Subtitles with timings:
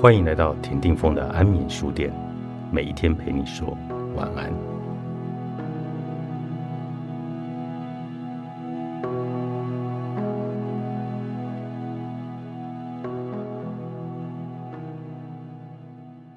[0.00, 2.10] 欢迎来到田定峰的安眠书店，
[2.72, 3.76] 每一天陪你说
[4.16, 4.50] 晚安。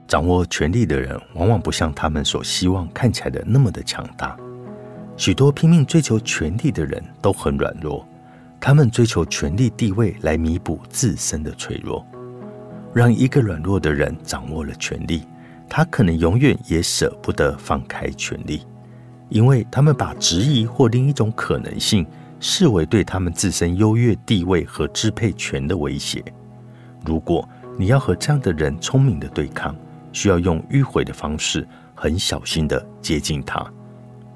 [0.06, 4.38] 掌握权力的人，往往不像他们所希望看起来的那么的强大。
[5.16, 8.06] 许多拼命追求权力的人都很软弱，
[8.60, 12.06] 他们追求权力地位来弥补自身的脆弱。
[12.94, 15.24] 让一个软弱的人掌握了权力，
[15.68, 18.62] 他可能永远也舍不得放开权力，
[19.30, 22.06] 因为他们把质疑或另一种可能性
[22.40, 26.24] 视为对他们自身优越地位和支配权的威胁。
[27.04, 27.48] 如果
[27.80, 29.76] 你要和这样的人聪明的对抗，
[30.12, 33.66] 需要用迂回的方式，很小心的接近他。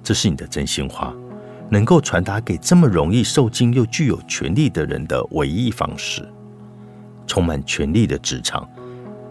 [0.02, 1.14] 这是你的真心话，
[1.70, 6.28] 能够传达给这么容易受惊又具有权力的人的唯一方式。
[7.28, 8.68] 充满权力的职场，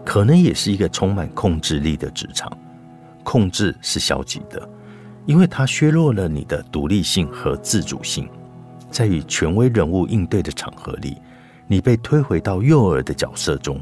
[0.05, 2.49] 可能也是一个充满控制力的职场。
[3.23, 4.69] 控制是消极的，
[5.25, 8.29] 因为它削弱了你的独立性和自主性。
[8.89, 11.17] 在与权威人物应对的场合里，
[11.67, 13.81] 你被推回到幼儿的角色中。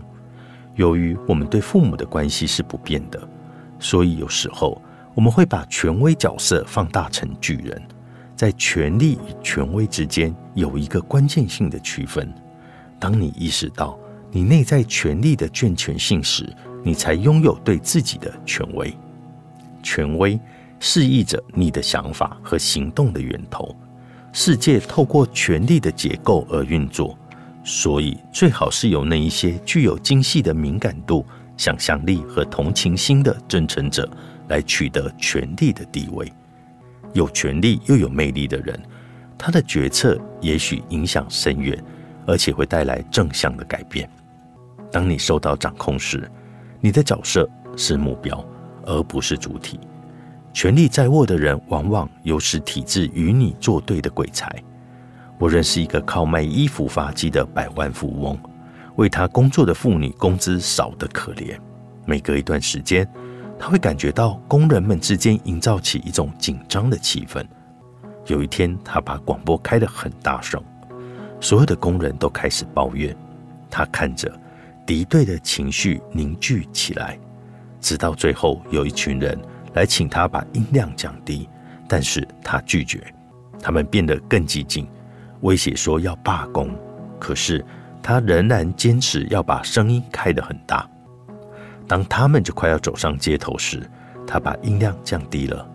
[0.73, 3.21] 由于我们对父母的关系是不变的，
[3.77, 4.81] 所以有时候
[5.13, 7.81] 我们会把权威角色放大成巨人。
[8.35, 12.33] 在权力与权威之间有一个关键性的区分。
[12.99, 13.97] 当你意识到，
[14.35, 16.45] 你内在权力的健全性时，
[16.83, 18.93] 你才拥有对自己的权威。
[19.81, 20.37] 权威
[20.77, 23.73] 示意着你的想法和行动的源头。
[24.33, 27.17] 世界透过权力的结构而运作，
[27.63, 34.05] 所以最好是由那一些具有精细的敏感度、想象力和同情心的真诚者
[34.49, 36.29] 来取得权力的地位。
[37.13, 38.77] 有权力又有魅力的人，
[39.37, 41.81] 他的决策也许影响深远，
[42.27, 44.09] 而且会带来正向的改变。
[44.95, 46.31] 当你受到掌控时，
[46.79, 47.45] 你的角色
[47.75, 48.41] 是目标，
[48.85, 49.77] 而不是主体。
[50.53, 54.49] 权力在握的人，往往有使体制与你作对的鬼才。
[55.37, 58.39] 我认识一个靠卖衣服发迹的百万富翁，
[58.95, 61.59] 为他工作的妇女工资少得可怜。
[62.05, 63.05] 每隔一段时间，
[63.59, 67.45] 他会感觉到工人们之间营造起一种紧张的气氛。
[68.27, 70.63] 有一天，他把广播开得很大声，
[71.41, 73.13] 所有的工人都开始抱怨。
[73.69, 74.31] 他看着。
[74.85, 77.17] 敌对的情绪凝聚起来，
[77.81, 79.37] 直到最后有一群人
[79.73, 81.49] 来请他把音量降低，
[81.87, 83.03] 但是他拒绝。
[83.59, 84.87] 他们变得更激进，
[85.41, 86.69] 威胁说要罢工，
[87.19, 87.65] 可是
[88.03, 90.87] 他仍然坚持要把声音开得很大。
[91.87, 93.89] 当他们就快要走上街头时，
[94.27, 95.67] 他把音量降低了，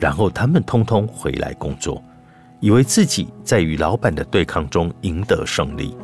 [0.00, 2.02] 然后他们通通回来工作，
[2.58, 5.96] 以为自己在与老板的对抗中赢得胜利。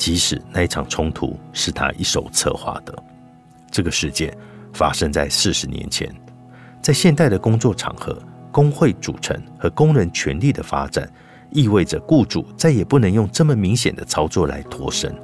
[0.00, 3.02] 即使那一场冲突是他一手策划的，
[3.70, 4.34] 这个事件
[4.72, 6.10] 发生在四十年前。
[6.80, 8.18] 在现代的工作场合，
[8.50, 11.06] 工会组成和工人权利的发展，
[11.50, 15.14] 意味着雇主再也不能用这么明显的操作来脱身。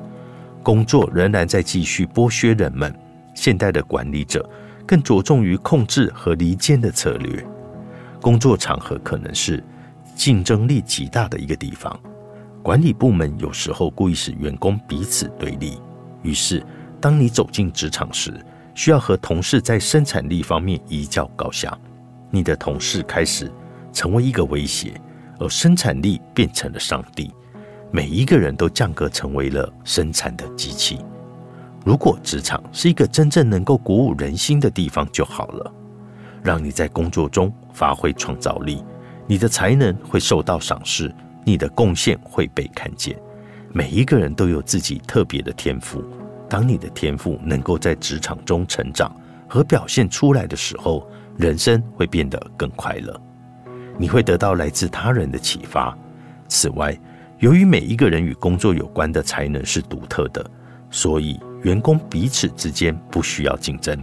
[0.62, 2.94] 工作仍然在继续剥削人们。
[3.34, 4.46] 现代的管理者
[4.86, 7.42] 更着重于控制和离间的策略。
[8.20, 9.64] 工作场合可能是
[10.14, 11.98] 竞争力极大的一个地方。
[12.66, 15.80] 管理部门有时候故意使员工彼此对立，
[16.22, 16.66] 于是
[17.00, 18.44] 当你走进职场时，
[18.74, 21.78] 需要和同事在生产力方面一较高下。
[22.28, 23.48] 你的同事开始
[23.92, 25.00] 成为一个威胁，
[25.38, 27.32] 而生产力变成了上帝。
[27.92, 30.98] 每一个人都降格成为了生产的机器。
[31.84, 35.72] 如果职场是一个真正能够鼓舞人心的地方就好了，
[36.42, 38.84] 让你在工作中发挥创造力，
[39.28, 41.14] 你的才能会受到赏识。
[41.46, 43.16] 你的贡献会被看见。
[43.72, 46.02] 每一个人都有自己特别的天赋。
[46.48, 49.14] 当你的天赋能够在职场中成长
[49.48, 53.20] 和表现出来的时候，人生会变得更快乐。
[53.96, 55.96] 你会得到来自他人的启发。
[56.48, 56.98] 此外，
[57.38, 60.44] 由于每一个人与工作有关的才能是独特的，
[60.90, 63.96] 所以员工彼此之间不需要竞争。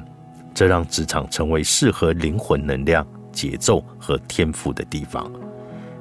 [0.53, 5.29] 这让职场成为适合灵魂能量、节奏和天赋的地方。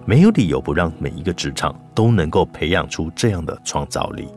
[0.04, 4.28] 没有理由不让每一个职场都能够培养出这样的创造力。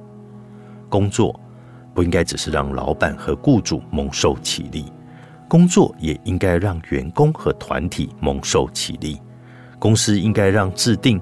[0.90, 1.38] 工作
[1.94, 4.92] 不应该只是让老板和雇主蒙受其利，
[5.48, 9.20] 工作也应该让员工和团体蒙受其利。
[9.80, 11.20] 公司应该让制定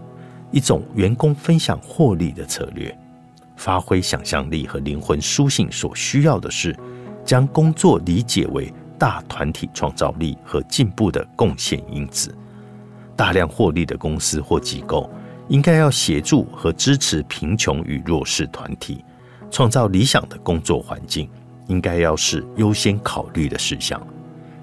[0.52, 2.96] 一种员工分享获利的策略。
[3.56, 6.76] 发挥想象力和灵魂书信所需要的是，
[7.24, 12.36] 将工作理解为大团体创造力和进步的贡献因子。
[13.16, 15.10] 大量获利的公司或机构，
[15.48, 19.04] 应该要协助和支持贫穷与弱势团体，
[19.52, 21.30] 创造理想的工作环境，
[21.68, 24.02] 应该要是优先考虑的事项。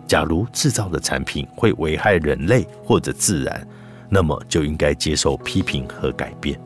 [0.06, 3.67] 假如制造的产品会危害人类或者自然，
[4.08, 6.61] 那么就应该接受批评和改变。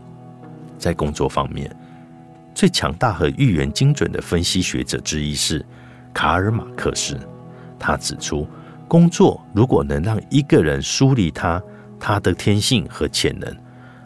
[0.78, 1.70] 在工作方面，
[2.54, 5.64] 最强大和预言精准的分析学者之一是
[6.14, 7.18] 卡尔马克思。
[7.78, 8.48] 他指出，
[8.88, 11.62] 工作如果能让一个人梳理他
[12.06, 13.50] 他的天性和潜能，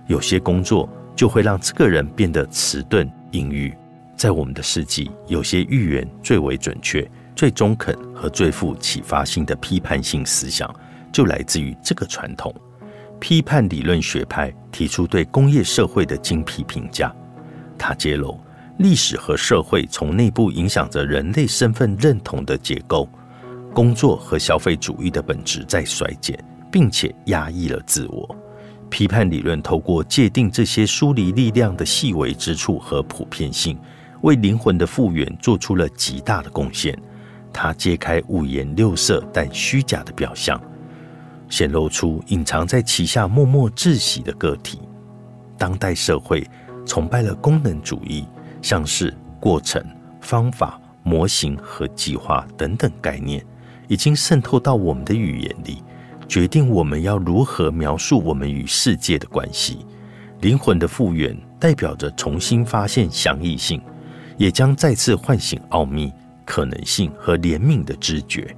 [0.06, 3.76] 有些工作就会让这个人变得迟钝、阴郁。
[4.16, 7.04] 在我们的世纪，有些预言最为准确。
[7.34, 10.72] 最中肯和最富启发性的批判性思想，
[11.12, 12.54] 就来自于这个传统。
[13.18, 17.12] 批判理论学派提出对工业社会的精辟评价。
[17.76, 18.38] 他揭露
[18.76, 23.08] 历史和社会从内部影响着人类身份认同的结构。
[23.74, 26.38] 工作和消费主义的本质在衰减，
[26.70, 28.36] 并且压抑了自我。
[28.90, 33.78] 批判理论透过界定这些疏离力量的细微之处和普遍性，
[34.22, 36.98] 为灵魂的复原做出了极大的贡献。
[37.52, 40.60] 他揭开五颜六色但虚假的表象，
[41.50, 44.80] 显露出隐藏在其下默默窒息的个体。
[45.56, 46.48] 当代社会
[46.86, 48.26] 崇拜了功能主义，
[48.62, 49.84] 像是过程、
[50.20, 53.44] 方法、模型和计划等等概念，
[53.86, 55.82] 已经渗透到我们的语言里，
[56.28, 59.78] 决定我们要如何描述我们与世界的关系。
[60.42, 63.82] 灵魂的复原代表着重新发现相异性，
[64.36, 66.12] 也将再次唤醒奥秘。
[66.44, 68.56] 可能性和怜悯的知觉，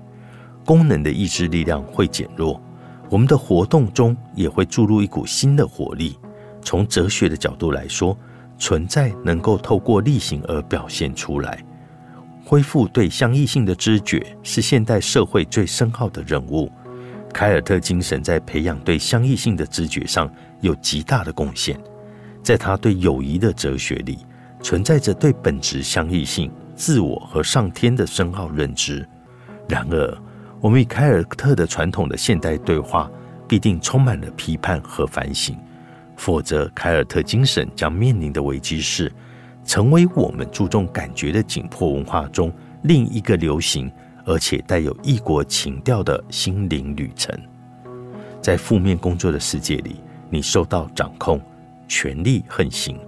[0.65, 2.63] 功能的意志力量会减弱，
[3.09, 6.17] 我们的活动中也会注入一股新的活力。
[6.63, 8.17] 从哲学的角度来说，
[8.57, 11.65] 存在能够透过例行而表现出来。
[12.45, 16.71] 恢复对相异性的知觉是现代社会最深奥的任务。
[17.33, 20.31] 凯尔特精神在培养对相异性的知觉上
[20.61, 21.79] 有极大的贡献。
[22.43, 24.19] 在他对友谊的哲学里，
[24.63, 26.51] 存在着对本质相异性。
[26.77, 29.07] 自我和上天的深奥认知。
[29.69, 30.19] 然而，
[30.63, 33.11] 我们与凯尔特的传统的现代对话
[33.47, 35.55] 必定充满了批判和反省，
[36.17, 39.13] 否则凯尔特精神将面临的危机是
[39.63, 42.51] 成为我们注重感觉的紧迫文化中
[42.85, 43.93] 另一个流行
[44.25, 47.35] 而且带有异国情调的心灵旅程。
[48.43, 49.97] 在负面工作的世界里，
[50.31, 51.41] 你受到掌控，
[51.87, 52.99] 权力横行，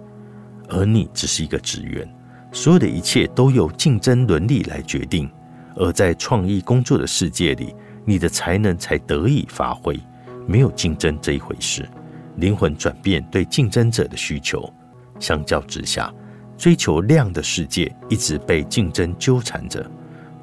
[0.68, 2.08] 而你只是一个职员。
[2.52, 5.30] 所有的一切都由竞争伦理来决定，
[5.74, 7.74] 而在创意工作的世界里，
[8.04, 9.98] 你的才能才得以发挥。
[10.46, 11.88] 没有竞争这一回事，
[12.36, 14.70] 灵魂转变对竞争者的需求。
[15.18, 16.12] 相较之下，
[16.58, 19.90] 追求量的世界一直被竞争纠缠着。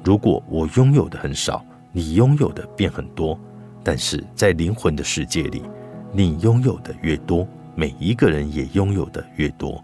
[0.02, 3.38] 如果我拥有的很少，你拥有的便很多。
[3.82, 5.62] 但是在灵魂的世界里，
[6.12, 9.82] 你拥有的越多，每一个人也拥有的越多。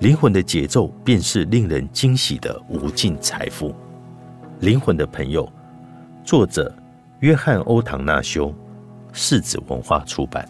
[0.00, 3.74] 灵魂的节奏便是令人惊喜的无尽财富。
[4.60, 5.50] 灵魂的朋友，
[6.24, 6.74] 作者
[7.20, 8.54] 约翰·欧唐纳修，
[9.12, 10.46] 世子文化出版。